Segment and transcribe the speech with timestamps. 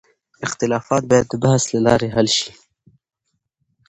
[0.47, 2.51] اختلافات باید د بحث له لارې حل شي.